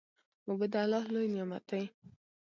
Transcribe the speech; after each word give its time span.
اوبه 0.47 0.65
د 0.73 0.75
الله 0.81 1.03
لوی 1.13 1.27
نعمت 1.35 1.63
دی. 1.69 1.83